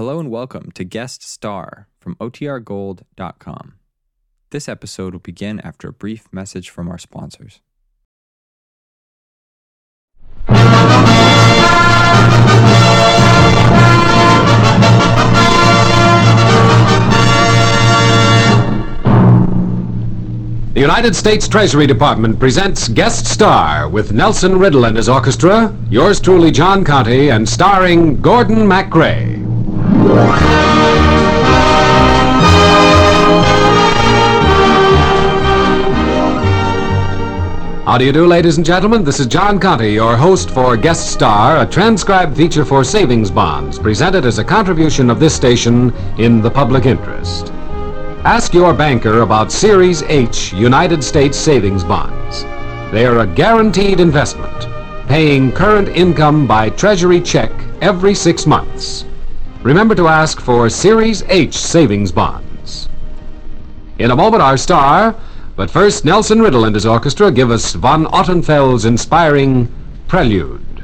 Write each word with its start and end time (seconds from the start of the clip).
Hello 0.00 0.18
and 0.18 0.30
welcome 0.30 0.70
to 0.72 0.82
Guest 0.82 1.22
Star 1.22 1.86
from 2.00 2.14
OTRGold.com. 2.14 3.74
This 4.48 4.66
episode 4.66 5.12
will 5.12 5.20
begin 5.20 5.60
after 5.60 5.88
a 5.88 5.92
brief 5.92 6.26
message 6.32 6.70
from 6.70 6.88
our 6.88 6.96
sponsors. 6.96 7.60
The 20.72 20.80
United 20.80 21.14
States 21.14 21.46
Treasury 21.46 21.86
Department 21.86 22.38
presents 22.40 22.88
Guest 22.88 23.26
Star 23.26 23.86
with 23.90 24.14
Nelson 24.14 24.58
Riddle 24.58 24.86
and 24.86 24.96
his 24.96 25.10
orchestra, 25.10 25.76
yours 25.90 26.20
truly, 26.20 26.50
John 26.50 26.86
Conte, 26.86 27.28
and 27.28 27.46
starring 27.46 28.18
Gordon 28.22 28.66
MacRae. 28.66 29.39
How 37.90 37.98
do 37.98 38.04
you 38.04 38.12
do, 38.12 38.24
ladies 38.24 38.56
and 38.56 38.64
gentlemen? 38.64 39.02
This 39.02 39.18
is 39.18 39.26
John 39.26 39.58
Conte, 39.58 39.92
your 39.92 40.16
host 40.16 40.50
for 40.50 40.76
Guest 40.76 41.10
Star, 41.10 41.60
a 41.60 41.66
transcribed 41.66 42.36
feature 42.36 42.64
for 42.64 42.84
savings 42.84 43.32
bonds, 43.32 43.80
presented 43.80 44.24
as 44.24 44.38
a 44.38 44.44
contribution 44.44 45.10
of 45.10 45.18
this 45.18 45.34
station 45.34 45.92
in 46.16 46.40
the 46.40 46.50
public 46.50 46.86
interest. 46.86 47.50
Ask 48.24 48.54
your 48.54 48.74
banker 48.74 49.22
about 49.22 49.50
Series 49.50 50.02
H 50.02 50.52
United 50.52 51.02
States 51.02 51.36
savings 51.36 51.82
bonds. 51.82 52.44
They 52.92 53.06
are 53.06 53.20
a 53.20 53.26
guaranteed 53.26 53.98
investment, 53.98 54.68
paying 55.08 55.50
current 55.50 55.88
income 55.88 56.46
by 56.46 56.70
Treasury 56.70 57.20
check 57.20 57.50
every 57.80 58.14
six 58.14 58.46
months. 58.46 59.04
Remember 59.62 59.94
to 59.94 60.08
ask 60.08 60.40
for 60.40 60.70
Series 60.70 61.22
H 61.24 61.54
savings 61.54 62.10
bonds. 62.10 62.88
In 63.98 64.10
a 64.10 64.16
moment, 64.16 64.42
our 64.42 64.56
star, 64.56 65.14
but 65.54 65.70
first, 65.70 66.02
Nelson 66.02 66.40
Riddle 66.40 66.64
and 66.64 66.74
his 66.74 66.86
orchestra 66.86 67.30
give 67.30 67.50
us 67.50 67.74
von 67.74 68.06
Ottenfeld's 68.06 68.86
inspiring 68.86 69.70
Prelude. 70.08 70.82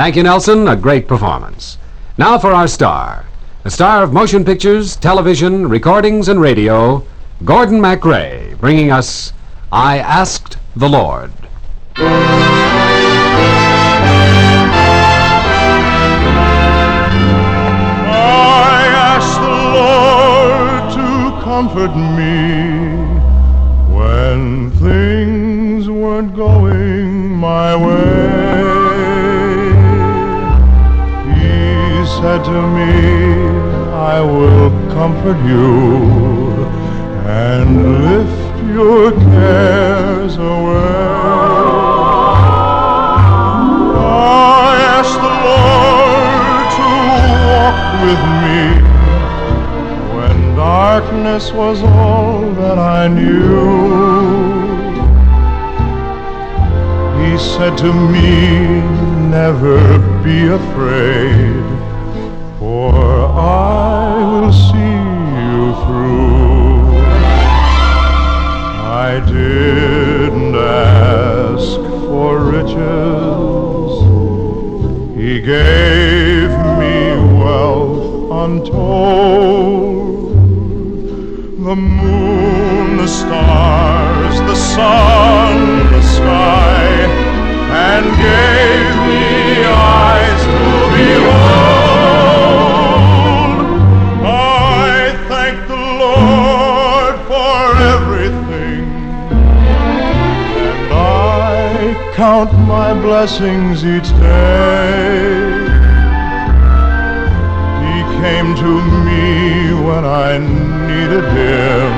Thank 0.00 0.16
you, 0.16 0.22
Nelson. 0.22 0.66
A 0.66 0.76
great 0.76 1.06
performance. 1.06 1.76
Now 2.16 2.38
for 2.38 2.54
our 2.54 2.66
star. 2.66 3.26
A 3.66 3.70
star 3.70 4.02
of 4.02 4.14
motion 4.14 4.46
pictures, 4.46 4.96
television, 4.96 5.68
recordings, 5.68 6.28
and 6.28 6.40
radio, 6.40 7.04
Gordon 7.44 7.82
MacRae, 7.82 8.58
bringing 8.58 8.90
us 8.90 9.34
I 9.70 9.98
Asked 9.98 10.56
the 10.74 10.88
Lord. 10.88 11.32
I 11.96 12.08
asked 19.12 19.38
the 19.38 19.48
Lord 19.76 20.94
to 20.94 21.44
comfort 21.44 21.94
me 21.94 22.29
comfort 35.20 35.46
you 35.46 36.64
and 37.28 37.68
lift 38.04 38.64
your 38.72 39.12
cares 39.12 40.36
away. 40.36 40.80
I 43.96 44.76
asked 44.96 45.20
the 45.28 45.34
Lord 45.50 46.68
to 46.78 46.88
walk 47.52 47.80
with 48.06 48.22
me 48.44 48.62
when 50.14 50.36
darkness 50.56 51.52
was 51.52 51.82
all 51.82 52.40
that 52.52 52.78
I 52.78 53.08
knew. 53.08 54.00
He 57.20 57.32
said 57.38 57.76
to 57.78 57.92
me, 57.92 58.80
Never 59.28 59.98
be 60.24 60.46
afraid, 60.46 61.64
for 62.58 62.94
I 63.26 63.99
didn't 69.32 70.54
ask 70.56 71.80
for 72.08 72.38
riches. 72.54 73.92
He 75.16 75.40
gave 75.40 76.50
me 76.80 76.98
wealth 77.38 78.32
untold. 78.42 80.32
The 81.66 81.76
moon, 81.76 82.96
the 82.96 83.06
stars, 83.06 84.40
the 84.40 84.56
sun, 84.56 85.92
the 85.92 86.02
sky, 86.02 86.82
and 87.86 88.06
gave 88.28 88.90
me 89.08 89.64
eyes 89.64 90.42
to 90.44 90.58
behold. 90.96 91.59
Count 102.46 102.66
my 102.66 102.94
blessings 102.94 103.84
each 103.84 104.08
day. 104.18 105.40
He 107.84 107.96
came 108.22 108.54
to 108.56 108.72
me 109.04 109.74
when 109.86 110.04
I 110.06 110.38
needed 110.88 111.24
him. 111.40 111.90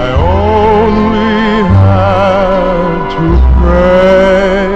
I 0.00 0.04
only 0.42 1.64
had 1.80 3.08
to 3.16 3.26
pray, 3.58 4.66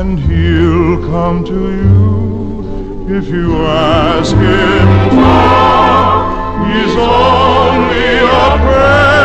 and 0.00 0.18
he'll 0.18 0.98
come 1.12 1.44
to 1.44 1.60
you 1.82 3.16
if 3.18 3.28
you 3.28 3.56
ask 3.66 4.34
him 4.34 4.88
to. 5.10 5.28
He's 6.66 6.96
only 6.96 8.08
a 8.18 8.48
prayer 8.64 9.17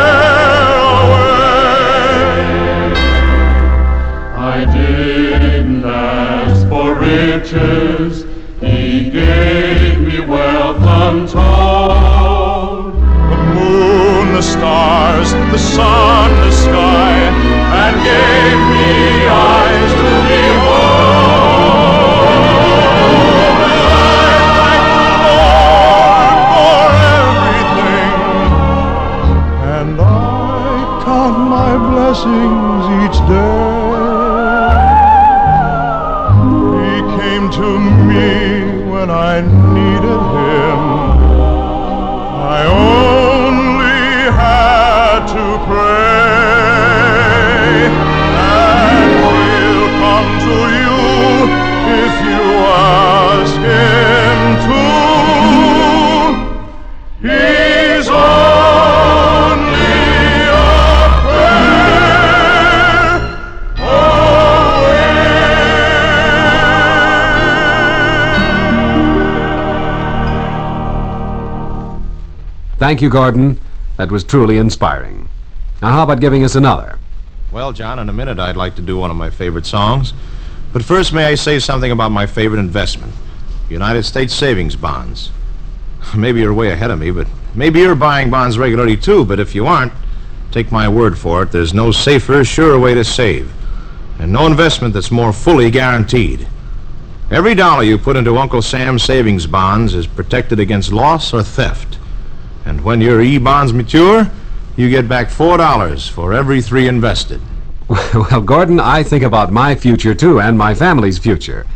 riches, 7.54 8.24
he 8.60 9.10
gave 9.10 10.00
me 10.00 10.20
wealth 10.20 10.76
untold. 10.80 11.34
The 12.94 13.36
moon, 13.54 14.34
the 14.34 14.42
stars, 14.42 15.32
the 15.32 15.58
sun, 15.58 16.30
the 16.40 16.52
sky, 16.52 17.12
and 17.82 17.96
gave 18.04 18.58
me 18.74 19.26
eyes 19.28 19.92
to 20.00 20.10
behold. 20.30 21.04
And 23.64 23.82
I 23.82 24.32
thank 24.58 24.84
the 24.98 25.12
Lord 25.26 26.38
for 26.54 26.84
everything, 27.78 28.14
and 29.78 29.94
I 30.00 31.02
count 31.04 31.36
my 31.38 31.72
blessings 31.90 32.84
each 33.04 33.18
day. 33.28 33.93
To 37.54 37.78
me 37.78 38.90
when 38.90 39.08
I 39.10 39.40
needed 39.40 40.22
him. 40.38 40.80
I 42.56 42.60
only 42.66 44.10
had 44.42 45.20
to 45.34 45.44
pray, 45.68 46.23
Thank 72.94 73.02
you, 73.02 73.10
Gordon. 73.10 73.60
That 73.96 74.12
was 74.12 74.22
truly 74.22 74.56
inspiring. 74.56 75.28
Now, 75.82 75.88
how 75.88 76.04
about 76.04 76.20
giving 76.20 76.44
us 76.44 76.54
another? 76.54 77.00
Well, 77.50 77.72
John, 77.72 77.98
in 77.98 78.08
a 78.08 78.12
minute 78.12 78.38
I'd 78.38 78.56
like 78.56 78.76
to 78.76 78.82
do 78.82 78.96
one 78.96 79.10
of 79.10 79.16
my 79.16 79.30
favorite 79.30 79.66
songs. 79.66 80.12
But 80.72 80.84
first, 80.84 81.12
may 81.12 81.24
I 81.24 81.34
say 81.34 81.58
something 81.58 81.90
about 81.90 82.12
my 82.12 82.24
favorite 82.24 82.60
investment 82.60 83.12
United 83.68 84.04
States 84.04 84.32
savings 84.32 84.76
bonds. 84.76 85.32
Maybe 86.16 86.40
you're 86.40 86.54
way 86.54 86.70
ahead 86.70 86.92
of 86.92 87.00
me, 87.00 87.10
but 87.10 87.26
maybe 87.56 87.80
you're 87.80 87.96
buying 87.96 88.30
bonds 88.30 88.58
regularly 88.58 88.96
too. 88.96 89.24
But 89.24 89.40
if 89.40 89.56
you 89.56 89.66
aren't, 89.66 89.92
take 90.52 90.70
my 90.70 90.88
word 90.88 91.18
for 91.18 91.42
it, 91.42 91.50
there's 91.50 91.74
no 91.74 91.90
safer, 91.90 92.44
surer 92.44 92.78
way 92.78 92.94
to 92.94 93.02
save. 93.02 93.52
And 94.20 94.32
no 94.32 94.46
investment 94.46 94.94
that's 94.94 95.10
more 95.10 95.32
fully 95.32 95.68
guaranteed. 95.68 96.46
Every 97.28 97.56
dollar 97.56 97.82
you 97.82 97.98
put 97.98 98.14
into 98.14 98.38
Uncle 98.38 98.62
Sam's 98.62 99.02
savings 99.02 99.48
bonds 99.48 99.94
is 99.94 100.06
protected 100.06 100.60
against 100.60 100.92
loss 100.92 101.34
or 101.34 101.42
theft. 101.42 101.98
And 102.64 102.82
when 102.82 103.00
your 103.00 103.20
E 103.20 103.38
bonds 103.38 103.72
mature, 103.72 104.30
you 104.76 104.90
get 104.90 105.08
back 105.08 105.28
$4 105.28 106.10
for 106.10 106.32
every 106.32 106.60
three 106.60 106.88
invested. 106.88 107.40
Well, 108.14 108.40
Gordon, 108.40 108.80
I 108.80 109.02
think 109.02 109.22
about 109.22 109.52
my 109.52 109.74
future 109.74 110.14
too, 110.14 110.40
and 110.40 110.56
my 110.56 110.74
family's 110.74 111.18
future. 111.18 111.66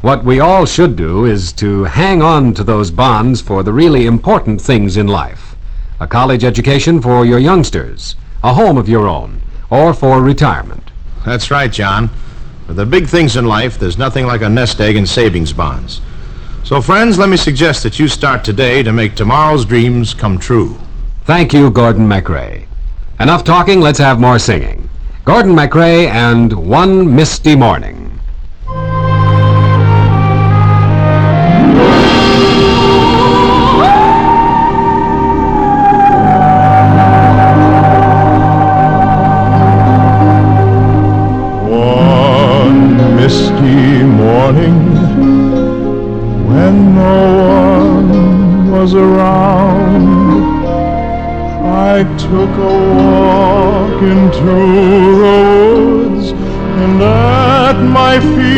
What 0.00 0.24
we 0.24 0.40
all 0.40 0.64
should 0.64 0.96
do 0.96 1.24
is 1.24 1.52
to 1.54 1.84
hang 1.84 2.22
on 2.22 2.54
to 2.54 2.64
those 2.64 2.90
bonds 2.90 3.40
for 3.40 3.62
the 3.62 3.72
really 3.72 4.06
important 4.06 4.60
things 4.60 4.96
in 4.96 5.06
life 5.06 5.56
a 6.00 6.06
college 6.06 6.44
education 6.44 7.02
for 7.02 7.26
your 7.26 7.40
youngsters, 7.40 8.14
a 8.44 8.54
home 8.54 8.76
of 8.76 8.88
your 8.88 9.08
own, 9.08 9.42
or 9.68 9.92
for 9.92 10.22
retirement. 10.22 10.92
That's 11.24 11.50
right, 11.50 11.72
John. 11.72 12.08
For 12.68 12.74
the 12.74 12.86
big 12.86 13.08
things 13.08 13.36
in 13.36 13.46
life, 13.46 13.78
there's 13.78 13.98
nothing 13.98 14.24
like 14.24 14.42
a 14.42 14.48
nest 14.48 14.80
egg 14.80 14.94
in 14.94 15.06
savings 15.06 15.52
bonds. 15.52 16.00
So, 16.68 16.82
friends, 16.82 17.16
let 17.16 17.30
me 17.30 17.38
suggest 17.38 17.82
that 17.84 17.98
you 17.98 18.08
start 18.08 18.44
today 18.44 18.82
to 18.82 18.92
make 18.92 19.14
tomorrow's 19.14 19.64
dreams 19.64 20.12
come 20.12 20.38
true. 20.38 20.76
Thank 21.24 21.54
you, 21.54 21.70
Gordon 21.70 22.06
MacRae. 22.06 22.66
Enough 23.18 23.42
talking, 23.42 23.80
let's 23.80 23.98
have 23.98 24.20
more 24.20 24.38
singing. 24.38 24.86
Gordon 25.24 25.54
MacRae 25.54 26.08
and 26.08 26.52
One 26.52 27.16
Misty 27.16 27.56
Morning. 27.56 27.97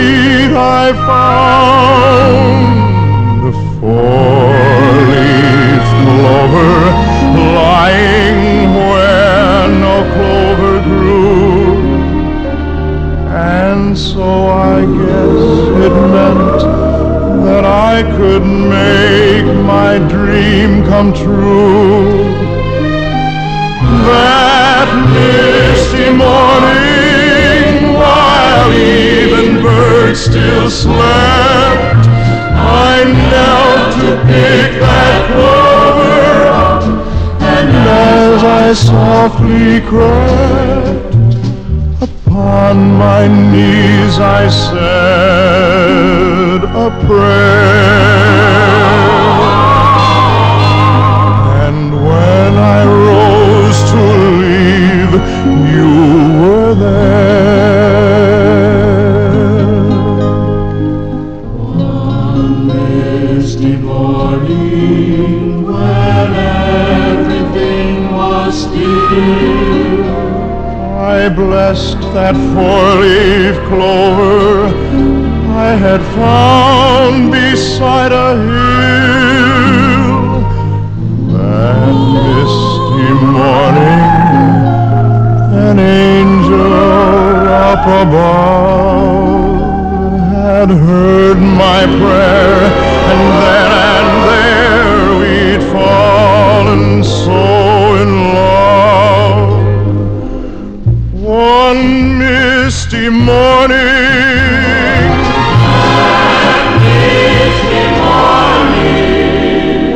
My 0.01 0.53
I 0.55 0.93
found 1.11 2.65
a 3.51 3.53
four-leaf 3.79 5.25
clover 6.03 6.75
lying 7.61 8.71
where 8.89 9.69
no 9.85 9.97
clover 10.15 10.77
grew. 10.89 11.71
And 13.29 13.83
so 13.97 14.29
I 14.75 14.79
guess 15.01 15.43
it 15.87 15.95
meant 16.15 16.61
that 17.47 17.65
I 17.65 17.97
could 18.17 18.45
make 18.79 19.49
my 19.75 19.93
dream 20.15 20.71
come 20.85 21.11
true. 21.13 22.39
That 24.11 24.89
misty 25.15 26.09
morning, 26.25 26.90
still 30.29 30.69
slept, 30.71 32.07
I 32.89 33.05
knelt 33.29 33.89
to 34.01 34.11
pick 34.29 34.71
that 34.85 35.19
clover 35.31 36.31
up, 36.65 36.83
and 37.55 37.69
as 37.77 38.41
I 38.45 38.75
softly 38.75 39.81
crept, 39.81 41.11
Upon 42.03 42.77
my 42.97 43.29
knees 43.29 44.19
I 44.19 44.49
said 44.49 44.81
a 46.65 46.91
prayer. 47.07 48.41
And 51.67 51.93
when 51.93 52.53
I 52.57 52.85
rose 52.87 53.81
to 53.91 54.03
leave, 54.41 55.13
you 55.75 55.91
blessed 71.41 72.01
that 72.13 72.37
four-leaf 72.53 73.57
clover. 73.69 74.69
I 75.69 75.71
had 75.87 76.03
found 76.21 77.31
beside 77.33 78.13
a 78.13 78.31
hill 78.51 79.71
that 81.33 81.95
misty 82.15 83.13
morning 83.37 84.03
an 85.69 85.77
angel 85.79 86.73
up 87.71 87.85
above 88.03 89.61
had 90.35 90.69
heard 90.69 91.39
my 91.65 91.81
prayer 92.01 92.50
misty 103.01 103.09
morning 103.09 103.81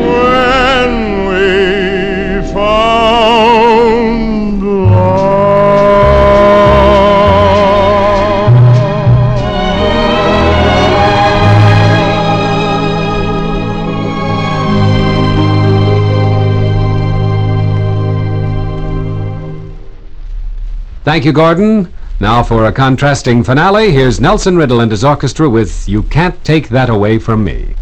when 0.06 0.92
we 1.28 2.52
found 2.52 3.42
love. 4.62 5.34
Thank 21.04 21.24
you, 21.26 21.32
Gordon. 21.32 21.93
Now 22.20 22.44
for 22.44 22.66
a 22.66 22.72
contrasting 22.72 23.42
finale, 23.42 23.90
here's 23.90 24.20
Nelson 24.20 24.56
Riddle 24.56 24.80
and 24.80 24.90
his 24.90 25.02
orchestra 25.02 25.50
with 25.50 25.88
You 25.88 26.04
Can't 26.04 26.42
Take 26.44 26.68
That 26.68 26.88
Away 26.88 27.18
From 27.18 27.42
Me. 27.42 27.74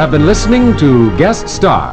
Have 0.00 0.10
been 0.10 0.24
listening 0.24 0.74
to 0.78 1.14
Guest 1.18 1.46
Star, 1.46 1.92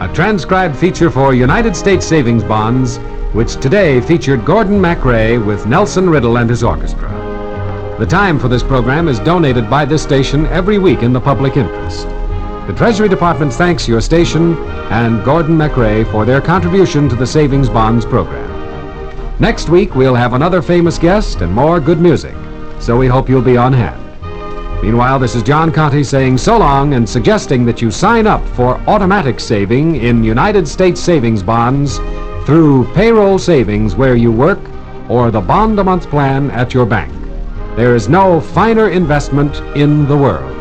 a 0.00 0.12
transcribed 0.12 0.76
feature 0.76 1.08
for 1.08 1.34
United 1.34 1.76
States 1.76 2.04
Savings 2.04 2.42
Bonds, 2.42 2.96
which 3.32 3.54
today 3.60 4.00
featured 4.00 4.44
Gordon 4.44 4.80
MacRae 4.80 5.38
with 5.38 5.64
Nelson 5.64 6.10
Riddle 6.10 6.38
and 6.38 6.50
his 6.50 6.64
orchestra. 6.64 7.08
The 8.00 8.06
time 8.06 8.40
for 8.40 8.48
this 8.48 8.64
program 8.64 9.06
is 9.06 9.20
donated 9.20 9.70
by 9.70 9.84
this 9.84 10.02
station 10.02 10.46
every 10.46 10.78
week 10.78 11.04
in 11.04 11.12
the 11.12 11.20
public 11.20 11.56
interest. 11.56 12.08
The 12.66 12.74
Treasury 12.76 13.08
Department 13.08 13.52
thanks 13.52 13.86
your 13.86 14.00
station 14.00 14.56
and 14.90 15.24
Gordon 15.24 15.56
MacRae 15.56 16.10
for 16.10 16.24
their 16.24 16.40
contribution 16.40 17.08
to 17.08 17.14
the 17.14 17.24
Savings 17.24 17.68
Bonds 17.68 18.04
program. 18.04 18.50
Next 19.38 19.68
week, 19.68 19.94
we'll 19.94 20.16
have 20.16 20.32
another 20.32 20.60
famous 20.60 20.98
guest 20.98 21.40
and 21.40 21.52
more 21.52 21.78
good 21.78 22.00
music, 22.00 22.34
so 22.80 22.98
we 22.98 23.06
hope 23.06 23.28
you'll 23.28 23.42
be 23.42 23.56
on 23.56 23.72
hand. 23.72 24.03
Meanwhile, 24.84 25.18
this 25.18 25.34
is 25.34 25.42
John 25.42 25.72
Conte 25.72 26.02
saying 26.02 26.36
so 26.36 26.58
long 26.58 26.92
and 26.92 27.08
suggesting 27.08 27.64
that 27.64 27.80
you 27.80 27.90
sign 27.90 28.26
up 28.26 28.46
for 28.48 28.76
automatic 28.86 29.40
saving 29.40 29.96
in 29.96 30.22
United 30.22 30.68
States 30.68 31.00
savings 31.00 31.42
bonds 31.42 31.96
through 32.44 32.92
payroll 32.92 33.38
savings 33.38 33.96
where 33.96 34.14
you 34.14 34.30
work 34.30 34.60
or 35.08 35.30
the 35.30 35.40
bond 35.40 35.78
a 35.78 35.84
month 35.84 36.10
plan 36.10 36.50
at 36.50 36.74
your 36.74 36.84
bank. 36.84 37.10
There 37.76 37.96
is 37.96 38.10
no 38.10 38.42
finer 38.42 38.90
investment 38.90 39.56
in 39.74 40.06
the 40.06 40.18
world. 40.18 40.54